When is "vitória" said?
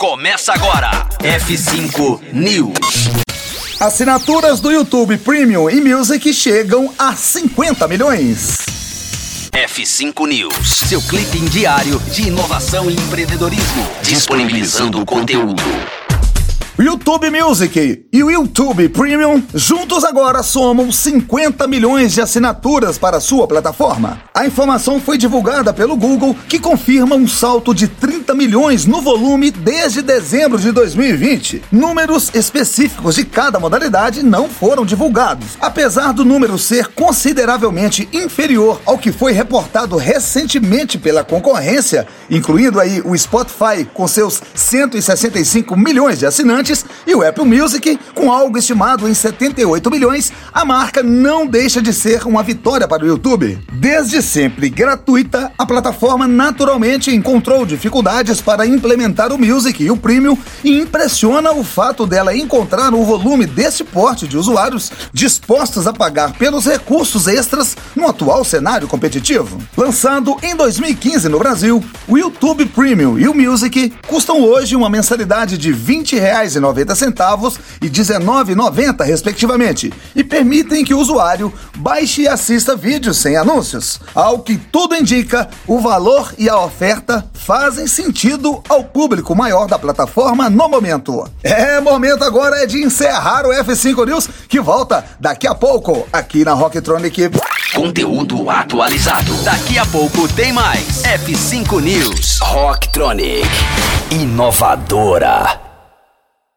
52.42-52.86